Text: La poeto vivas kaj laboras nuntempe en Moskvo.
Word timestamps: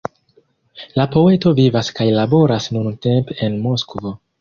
La 1.01 1.05
poeto 1.17 1.53
vivas 1.61 1.93
kaj 2.01 2.09
laboras 2.17 2.73
nuntempe 2.79 3.41
en 3.49 3.65
Moskvo. 3.71 4.21